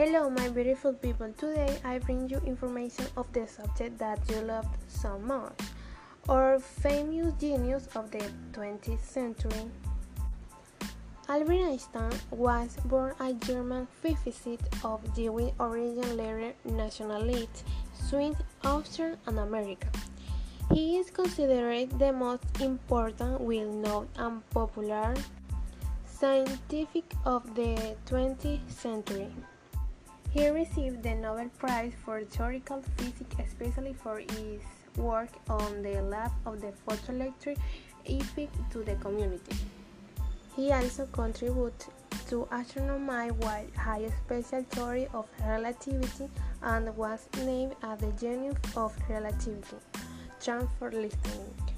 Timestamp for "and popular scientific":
24.16-27.04